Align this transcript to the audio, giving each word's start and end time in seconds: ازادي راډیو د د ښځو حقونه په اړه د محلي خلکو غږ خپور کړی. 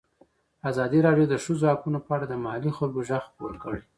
ازادي 0.69 0.99
راډیو 1.07 1.25
د 1.29 1.29
د 1.33 1.35
ښځو 1.43 1.65
حقونه 1.71 1.99
په 2.05 2.09
اړه 2.15 2.25
د 2.27 2.33
محلي 2.43 2.71
خلکو 2.77 2.99
غږ 3.09 3.23
خپور 3.29 3.53
کړی. 3.63 3.81